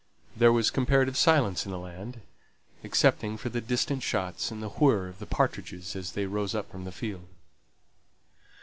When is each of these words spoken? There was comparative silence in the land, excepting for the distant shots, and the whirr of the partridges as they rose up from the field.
There 0.35 0.51
was 0.51 0.71
comparative 0.71 1.15
silence 1.15 1.63
in 1.63 1.71
the 1.71 1.77
land, 1.77 2.21
excepting 2.83 3.37
for 3.37 3.49
the 3.49 3.61
distant 3.61 4.01
shots, 4.01 4.49
and 4.49 4.59
the 4.59 4.69
whirr 4.69 5.07
of 5.07 5.19
the 5.19 5.27
partridges 5.27 5.95
as 5.95 6.13
they 6.13 6.25
rose 6.25 6.55
up 6.55 6.71
from 6.71 6.85
the 6.85 6.91
field. 6.91 7.27